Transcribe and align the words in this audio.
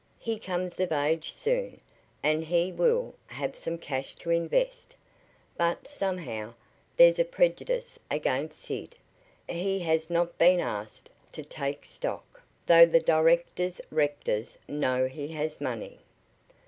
"He 0.17 0.39
comes 0.39 0.79
of 0.79 0.91
age 0.91 1.31
soon, 1.31 1.79
and 2.23 2.43
he 2.43 2.71
will 2.71 3.13
have 3.27 3.55
some 3.55 3.77
cash 3.77 4.15
to 4.15 4.31
invest. 4.31 4.95
But, 5.57 5.87
somehow, 5.87 6.55
there's 6.97 7.19
a 7.19 7.23
prejudice 7.23 7.99
against 8.09 8.59
Sid. 8.61 8.95
He 9.47 9.77
has 9.81 10.09
not 10.09 10.39
been 10.39 10.59
asked 10.59 11.11
to 11.33 11.43
take 11.43 11.85
stock, 11.85 12.41
though 12.65 12.87
the 12.87 12.99
directors 12.99 13.79
rectors 13.91 14.57
know 14.67 15.05
he 15.05 15.27
has 15.33 15.61
money." 15.61 15.99